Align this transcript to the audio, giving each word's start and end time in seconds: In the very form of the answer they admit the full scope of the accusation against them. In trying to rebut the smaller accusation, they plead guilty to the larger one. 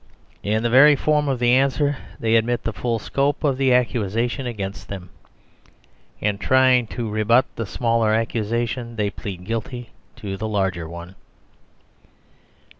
In 0.41 0.63
the 0.63 0.69
very 0.71 0.95
form 0.95 1.27
of 1.29 1.37
the 1.37 1.51
answer 1.53 1.95
they 2.19 2.35
admit 2.35 2.63
the 2.63 2.73
full 2.73 2.97
scope 2.97 3.43
of 3.43 3.59
the 3.59 3.71
accusation 3.71 4.47
against 4.47 4.87
them. 4.87 5.11
In 6.19 6.39
trying 6.39 6.87
to 6.87 7.07
rebut 7.07 7.45
the 7.55 7.67
smaller 7.67 8.11
accusation, 8.11 8.95
they 8.95 9.11
plead 9.11 9.43
guilty 9.45 9.91
to 10.15 10.37
the 10.37 10.47
larger 10.47 10.89
one. 10.89 11.13